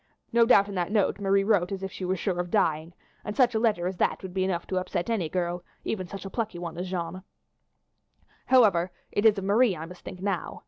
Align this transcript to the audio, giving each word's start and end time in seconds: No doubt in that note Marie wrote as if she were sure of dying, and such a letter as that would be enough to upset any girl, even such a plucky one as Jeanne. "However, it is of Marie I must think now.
No 0.33 0.47
doubt 0.47 0.67
in 0.67 0.73
that 0.73 0.91
note 0.91 1.19
Marie 1.19 1.43
wrote 1.43 1.71
as 1.71 1.83
if 1.83 1.91
she 1.91 2.05
were 2.05 2.15
sure 2.15 2.39
of 2.39 2.49
dying, 2.49 2.93
and 3.23 3.35
such 3.35 3.53
a 3.53 3.59
letter 3.59 3.85
as 3.85 3.97
that 3.97 4.23
would 4.23 4.33
be 4.33 4.43
enough 4.43 4.65
to 4.65 4.77
upset 4.79 5.11
any 5.11 5.29
girl, 5.29 5.63
even 5.83 6.07
such 6.07 6.25
a 6.25 6.29
plucky 6.31 6.57
one 6.57 6.75
as 6.79 6.89
Jeanne. 6.89 7.21
"However, 8.47 8.91
it 9.11 9.27
is 9.27 9.37
of 9.37 9.43
Marie 9.43 9.77
I 9.77 9.85
must 9.85 10.03
think 10.03 10.19
now. 10.19 10.59